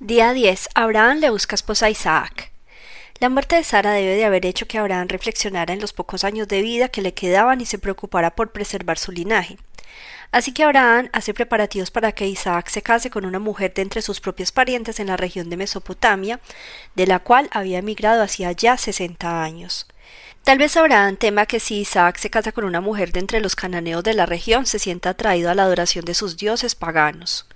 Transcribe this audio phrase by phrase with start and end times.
[0.00, 0.70] Día 10.
[0.74, 2.50] Abraham le busca esposa a Isaac.
[3.20, 6.48] La muerte de Sara debe de haber hecho que Abraham reflexionara en los pocos años
[6.48, 9.56] de vida que le quedaban y se preocupara por preservar su linaje.
[10.32, 14.02] Así que Abraham hace preparativos para que Isaac se case con una mujer de entre
[14.02, 16.40] sus propios parientes en la región de Mesopotamia,
[16.96, 19.86] de la cual había emigrado hacía ya sesenta años.
[20.42, 23.54] Tal vez Abraham tema que si Isaac se casa con una mujer de entre los
[23.54, 27.46] cananeos de la región se sienta atraído a la adoración de sus dioses paganos.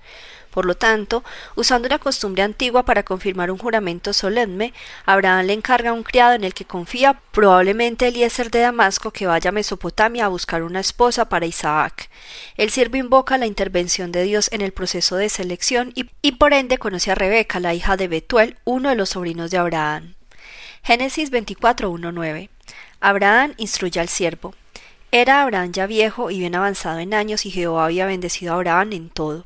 [0.51, 1.23] Por lo tanto,
[1.55, 4.73] usando una costumbre antigua para confirmar un juramento solemne,
[5.07, 9.27] Abraham le encarga a un criado en el que confía, probablemente Eliezer de Damasco, que
[9.27, 12.11] vaya a Mesopotamia a buscar una esposa para Isaac.
[12.57, 16.53] El siervo invoca la intervención de Dios en el proceso de selección y, y por
[16.53, 20.15] ende conoce a Rebeca, la hija de Betuel, uno de los sobrinos de Abraham.
[20.83, 22.49] Génesis 24.1.9
[23.01, 24.55] Abraham instruye al siervo.
[25.11, 28.93] Era Abraham ya viejo y bien avanzado en años, y Jehová había bendecido a Abraham
[28.93, 29.45] en todo.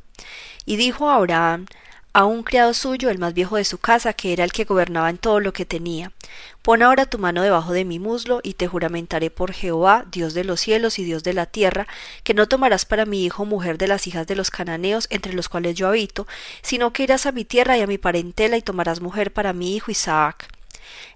[0.65, 1.67] Y dijo a Abraham
[2.15, 5.09] a un criado suyo, el más viejo de su casa, que era el que gobernaba
[5.09, 6.13] en todo lo que tenía.
[6.61, 10.45] Pon ahora tu mano debajo de mi muslo, y te juramentaré por Jehová, Dios de
[10.45, 11.87] los cielos y Dios de la tierra,
[12.23, 15.49] que no tomarás para mi hijo mujer de las hijas de los cananeos, entre los
[15.49, 16.27] cuales yo habito,
[16.61, 19.75] sino que irás a mi tierra y a mi parentela y tomarás mujer para mi
[19.75, 20.49] hijo Isaac.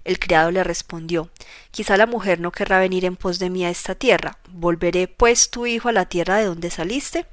[0.03, 1.29] El criado le respondió
[1.69, 4.39] Quizá la mujer no querrá venir en pos de mí a esta tierra.
[4.49, 7.27] ¿Volveré pues tu hijo a la tierra de donde saliste?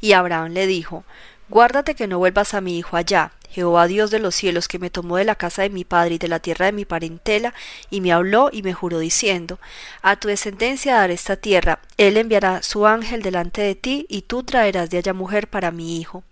[0.00, 1.04] Y Abraham le dijo
[1.48, 3.30] Guárdate que no vuelvas a mi hijo allá.
[3.50, 6.18] Jehová Dios de los cielos, que me tomó de la casa de mi padre y
[6.18, 7.54] de la tierra de mi parentela,
[7.88, 9.60] y me habló y me juró diciendo,
[10.02, 14.42] A tu descendencia daré esta tierra, él enviará su ángel delante de ti, y tú
[14.42, 16.24] traerás de allá mujer para mi hijo.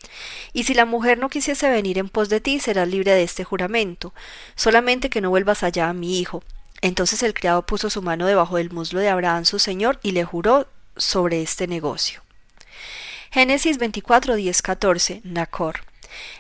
[0.53, 3.45] Y si la mujer no quisiese venir en pos de ti, serás libre de este
[3.45, 4.13] juramento,
[4.57, 6.43] solamente que no vuelvas allá a mi hijo.
[6.83, 10.25] Entonces el criado puso su mano debajo del muslo de Abraham su señor, y le
[10.25, 10.67] juró
[10.97, 12.24] sobre este negocio.
[13.35, 15.21] Génesis 24, 10, 14.
[15.25, 15.81] Nacor.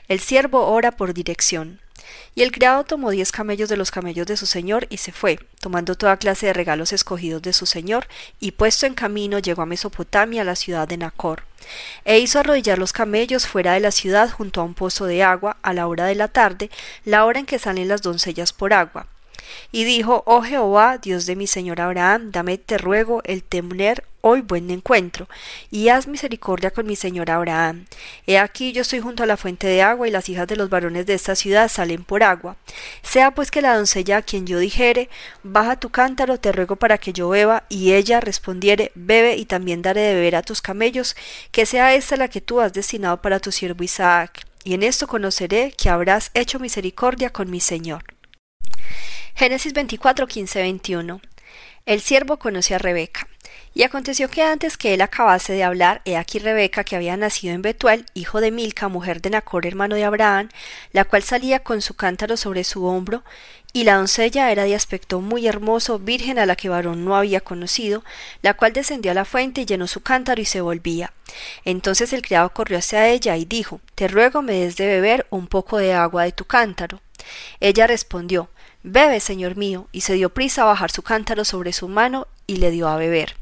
[0.06, 1.80] El siervo ora por dirección.
[2.36, 5.40] Y el criado tomó diez camellos de los camellos de su señor y se fue,
[5.58, 8.06] tomando toda clase de regalos escogidos de su señor,
[8.38, 11.42] y puesto en camino llegó a Mesopotamia, la ciudad de Nacor.
[12.04, 15.56] E hizo arrodillar los camellos fuera de la ciudad junto a un pozo de agua,
[15.62, 16.70] a la hora de la tarde,
[17.04, 19.08] la hora en que salen las doncellas por agua.
[19.72, 24.40] Y dijo, Oh Jehová, Dios de mi señor Abraham, dame, te ruego, el tener hoy
[24.40, 25.28] buen encuentro,
[25.70, 27.84] y haz misericordia con mi señor Abraham.
[28.26, 30.70] He aquí yo estoy junto a la fuente de agua, y las hijas de los
[30.70, 32.56] varones de esta ciudad salen por agua.
[33.02, 35.10] Sea pues que la doncella a quien yo dijere,
[35.42, 39.82] baja tu cántaro, te ruego para que yo beba, y ella respondiere, bebe, y también
[39.82, 41.16] daré de beber a tus camellos,
[41.50, 44.46] que sea esta la que tú has destinado para tu siervo Isaac.
[44.64, 48.13] Y en esto conoceré que habrás hecho misericordia con mi señor.
[49.36, 51.20] Génesis 24, 15, 21.
[51.86, 53.26] El siervo conoció a Rebeca.
[53.74, 57.52] Y aconteció que antes que él acabase de hablar, he aquí Rebeca, que había nacido
[57.52, 60.50] en Betuel, hijo de Milca, mujer de Nacor, hermano de Abraham,
[60.92, 63.24] la cual salía con su cántaro sobre su hombro,
[63.72, 67.40] y la doncella era de aspecto muy hermoso, virgen a la que varón no había
[67.40, 68.04] conocido,
[68.40, 71.12] la cual descendió a la fuente y llenó su cántaro y se volvía.
[71.64, 75.48] Entonces el criado corrió hacia ella y dijo, Te ruego me des de beber un
[75.48, 77.00] poco de agua de tu cántaro.
[77.58, 78.48] Ella respondió,
[78.86, 82.56] Bebe, señor mío, y se dio prisa a bajar su cántaro sobre su mano y
[82.56, 83.34] le dio a beber.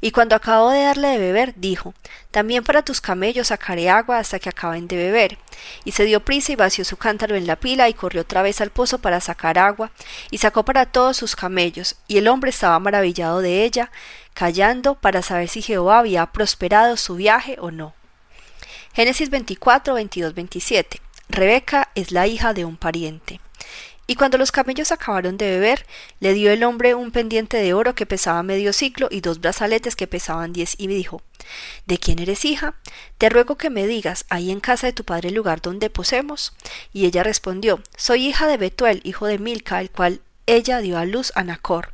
[0.00, 1.94] Y cuando acabó de darle de beber, dijo,
[2.32, 5.38] También para tus camellos sacaré agua hasta que acaben de beber.
[5.84, 8.60] Y se dio prisa y vació su cántaro en la pila y corrió otra vez
[8.60, 9.92] al pozo para sacar agua,
[10.32, 13.92] y sacó para todos sus camellos, y el hombre estaba maravillado de ella,
[14.34, 17.94] callando para saber si Jehová había prosperado su viaje o no.
[18.94, 21.00] Génesis 24, 22, 27.
[21.28, 23.40] Rebeca es la hija de un pariente.
[24.10, 25.84] Y cuando los camellos acabaron de beber,
[26.18, 29.96] le dio el hombre un pendiente de oro que pesaba medio ciclo y dos brazaletes
[29.96, 31.20] que pesaban diez, y me dijo
[31.84, 32.74] ¿De quién eres hija?
[33.18, 36.54] Te ruego que me digas ahí en casa de tu padre el lugar donde posemos.
[36.90, 41.04] Y ella respondió Soy hija de Betuel, hijo de Milca, el cual ella dio a
[41.04, 41.92] luz a Nacor.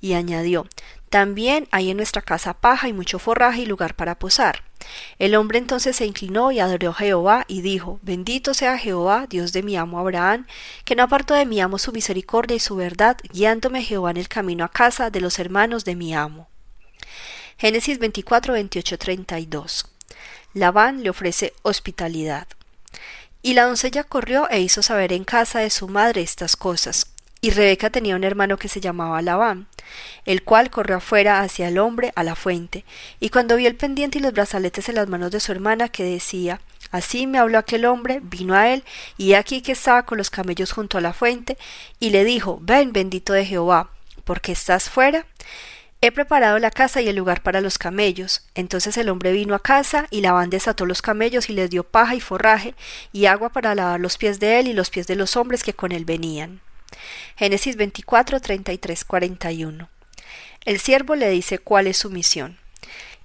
[0.00, 0.68] Y añadió
[1.10, 4.67] También hay en nuestra casa paja y mucho forraje y lugar para posar.
[5.18, 9.52] El hombre entonces se inclinó y adoró a Jehová y dijo, Bendito sea Jehová, Dios
[9.52, 10.46] de mi amo Abraham,
[10.84, 14.28] que no apartó de mi amo su misericordia y su verdad, guiándome Jehová en el
[14.28, 16.48] camino a casa de los hermanos de mi amo.
[17.56, 19.86] Génesis 24, 28, 32.
[20.54, 22.46] Labán le ofrece hospitalidad.
[23.42, 27.12] Y la doncella corrió e hizo saber en casa de su madre estas cosas.
[27.40, 29.68] Y Rebeca tenía un hermano que se llamaba Labán,
[30.24, 32.84] el cual corrió afuera hacia el hombre a la fuente,
[33.20, 36.02] y cuando vio el pendiente y los brazaletes en las manos de su hermana, que
[36.02, 38.82] decía Así me habló aquel hombre, vino a él,
[39.16, 41.58] y aquí que estaba con los camellos junto a la fuente,
[42.00, 43.90] y le dijo Ven, bendito de Jehová,
[44.24, 45.26] porque estás fuera.
[46.00, 48.42] He preparado la casa y el lugar para los camellos.
[48.54, 52.14] Entonces el hombre vino a casa, y Labán desató los camellos y les dio paja
[52.14, 52.74] y forraje,
[53.12, 55.74] y agua para lavar los pies de él y los pies de los hombres que
[55.74, 56.60] con él venían.
[57.36, 59.88] Génesis 24, 33, 41.
[60.64, 62.58] El siervo le dice cuál es su misión.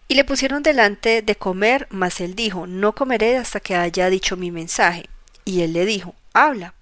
[0.07, 4.38] Y le pusieron delante de comer, mas él dijo, no comeré hasta que haya dicho
[4.38, 5.10] mi mensaje.
[5.45, 6.74] Y él le dijo, habla.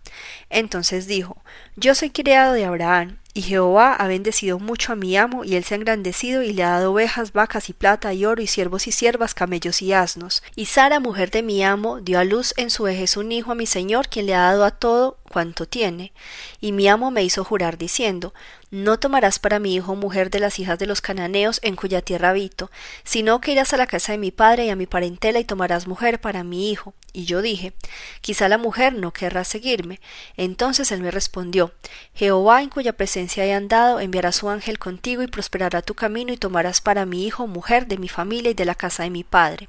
[0.49, 1.37] Entonces dijo,
[1.75, 5.63] yo soy criado de Abraham, y Jehová ha bendecido mucho a mi amo, y él
[5.63, 8.87] se ha engrandecido y le ha dado ovejas, vacas y plata y oro y siervos
[8.87, 10.43] y siervas, camellos y asnos.
[10.55, 13.55] Y Sara, mujer de mi amo, dio a luz en su vejez un hijo a
[13.55, 16.11] mi señor, quien le ha dado a todo cuanto tiene.
[16.59, 18.33] Y mi amo me hizo jurar diciendo,
[18.71, 22.29] no tomarás para mi hijo mujer de las hijas de los cananeos en cuya tierra
[22.29, 22.71] habito,
[23.03, 25.87] sino que irás a la casa de mi padre y a mi parentela y tomarás
[25.87, 26.93] mujer para mi hijo.
[27.11, 27.73] Y yo dije,
[28.21, 29.99] quizá la mujer no querrá seguirme.
[30.37, 31.73] Entonces él me respondió,
[32.15, 36.37] Jehová en cuya presencia he andado enviará su ángel contigo y prosperará tu camino y
[36.37, 39.67] tomarás para mi hijo mujer de mi familia y de la casa de mi padre.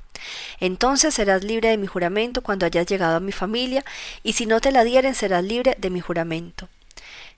[0.60, 3.84] Entonces serás libre de mi juramento cuando hayas llegado a mi familia,
[4.22, 6.68] y si no te la dieren serás libre de mi juramento.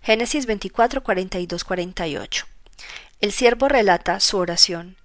[0.05, 2.47] Génesis 24, 42, 48.
[3.23, 4.97] El siervo relata su oración.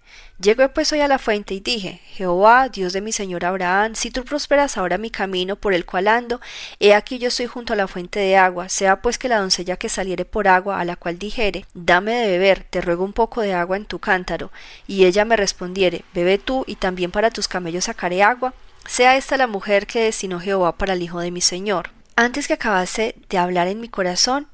[0.42, 4.12] Llegué pues hoy a la fuente y dije, Jehová, Dios de mi señor Abraham, si
[4.12, 6.42] tú prosperas ahora mi camino por el cual ando,
[6.82, 9.78] he aquí yo estoy junto a la fuente de agua, sea pues que la doncella
[9.78, 13.40] que saliere por agua, a la cual dijere, dame de beber, te ruego un poco
[13.40, 14.52] de agua en tu cántaro,
[14.86, 18.54] y ella me respondiere, bebe tú, y también para tus camellos sacaré agua,
[18.86, 21.92] sea esta la mujer que destinó Jehová para el hijo de mi señor.
[22.18, 24.50] Antes que acabase de hablar en mi corazón,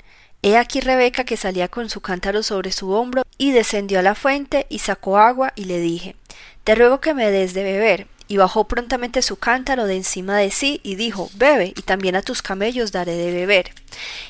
[0.46, 4.14] He aquí Rebeca que salía con su cántaro sobre su hombro, y descendió a la
[4.14, 6.16] fuente, y sacó agua, y le dije
[6.64, 8.06] Te ruego que me des de beber.
[8.28, 12.22] Y bajó prontamente su cántaro de encima de sí, y dijo Bebe, y también a
[12.22, 13.72] tus camellos daré de beber.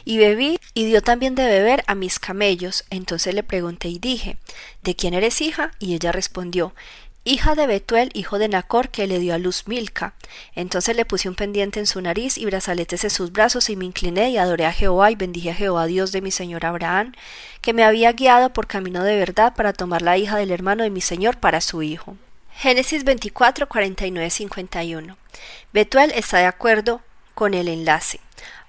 [0.06, 2.86] Y bebí, y dio también de beber a mis camellos.
[2.90, 4.38] Entonces le pregunté y dije
[4.84, 5.72] ¿De quién eres hija?
[5.80, 6.74] Y ella respondió
[7.26, 10.14] hija de Betuel, hijo de Nacor, que le dio a luz Milca.
[10.54, 13.86] Entonces le puse un pendiente en su nariz y brazaletes en sus brazos, y me
[13.86, 17.14] incliné y adoré a Jehová y bendije a Jehová, Dios de mi señor Abraham,
[17.62, 20.92] que me había guiado por camino de verdad para tomar la hija del hermano de
[20.92, 22.16] mi señor para su hijo.
[22.54, 25.18] Génesis 24, 49, 51.
[25.74, 27.02] Betuel está de acuerdo
[27.34, 28.22] con el enlace.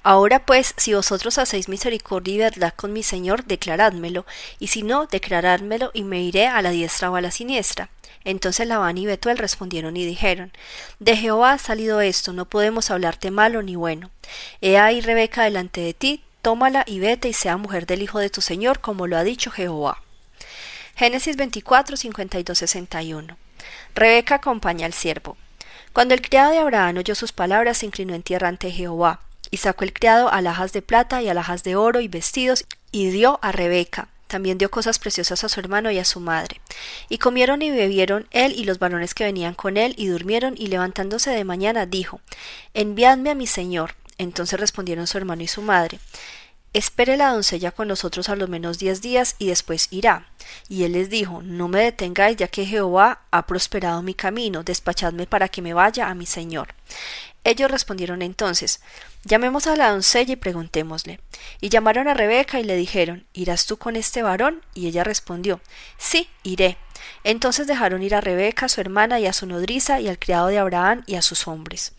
[0.09, 4.25] Ahora pues, si vosotros hacéis misericordia y verdad con mi Señor, declarádmelo,
[4.61, 7.89] y si no, declarádmelo, y me iré a la diestra o a la siniestra.
[8.23, 10.53] Entonces Labán y Betuel respondieron y dijeron
[11.01, 14.13] De Jehová ha salido esto, no podemos hablarte malo ni bueno.
[14.61, 18.31] He ahí Rebeca delante de ti, tómala y vete y sea mujer del hijo de
[18.31, 20.05] tu señor, como lo ha dicho Jehová.
[20.95, 23.37] Génesis 24, 52, 61.
[23.97, 25.37] Rebeca acompaña al siervo.
[25.93, 29.23] Cuando el criado de Abraham oyó sus palabras, se inclinó en tierra ante Jehová,
[29.57, 33.39] y sacó el criado alhajas de plata y alhajas de oro y vestidos, y dio
[33.41, 34.09] a Rebeca.
[34.27, 36.61] También dio cosas preciosas a su hermano y a su madre.
[37.09, 40.67] Y comieron y bebieron él y los varones que venían con él, y durmieron, y
[40.67, 42.21] levantándose de mañana dijo
[42.75, 43.95] Enviadme a mi señor.
[44.19, 46.01] Entonces respondieron su hermano y su madre
[46.75, 50.27] Espere la doncella con nosotros a lo menos diez días y después irá.
[50.69, 55.27] Y él les dijo No me detengáis, ya que Jehová ha prosperado mi camino, despachadme
[55.27, 56.75] para que me vaya a mi señor.
[57.45, 58.81] Ellos respondieron entonces
[59.27, 61.19] Llamemos a la doncella y preguntémosle.
[61.61, 64.63] Y llamaron a Rebeca y le dijeron ¿Irás tú con este varón?
[64.73, 65.61] Y ella respondió
[65.99, 66.77] Sí, iré.
[67.25, 70.59] Entonces dejaron ir a Rebeca, su hermana, y a su nodriza, y al criado de
[70.59, 71.93] Abraham, y a sus hombres.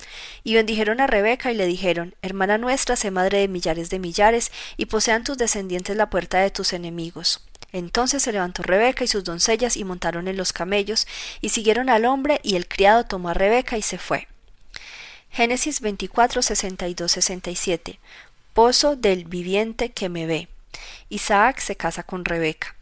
[0.44, 4.52] Y bendijeron a Rebeca y le dijeron Hermana nuestra, sé madre de millares de millares,
[4.78, 7.47] y posean tus descendientes la puerta de tus enemigos.
[7.72, 11.08] Entonces se levantó Rebeca y sus doncellas y montaron en los camellos,
[11.42, 14.28] y siguieron al hombre, y el criado tomó a Rebeca y se fue.
[15.32, 18.00] Génesis 24, 62, 67.
[18.54, 20.48] Pozo del viviente que me ve.
[21.10, 22.76] Isaac se casa con Rebeca.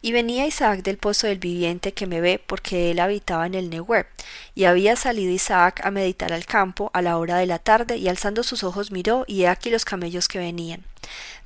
[0.00, 3.68] Y venía Isaac del pozo del viviente que me ve, porque él habitaba en el
[3.68, 4.06] Nehueb.
[4.54, 8.08] Y había salido Isaac a meditar al campo a la hora de la tarde, y
[8.08, 10.84] alzando sus ojos miró, y he aquí los camellos que venían.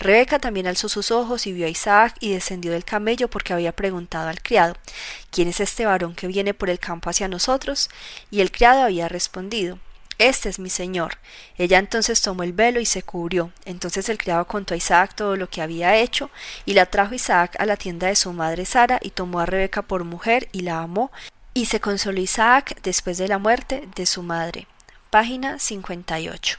[0.02, 3.72] Rebeca también alzó sus ojos y vio a Isaac, y descendió del camello, porque había
[3.72, 4.74] preguntado al criado
[5.30, 7.88] ¿Quién es este varón que viene por el campo hacia nosotros?
[8.30, 9.78] Y el criado había respondido
[10.22, 11.18] este es mi señor.
[11.58, 13.50] Ella entonces tomó el velo y se cubrió.
[13.64, 16.30] Entonces el criado contó a Isaac todo lo que había hecho,
[16.64, 19.82] y la trajo Isaac a la tienda de su madre Sara, y tomó a Rebeca
[19.82, 21.10] por mujer, y la amó,
[21.54, 24.68] y se consoló Isaac después de la muerte de su madre.
[25.10, 26.58] Página 58.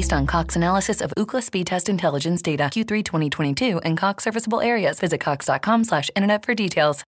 [0.00, 4.62] Based on Cox analysis of Ookla speed test intelligence data Q3 2022 and Cox serviceable
[4.62, 7.04] areas, visit cox.com/internet for details.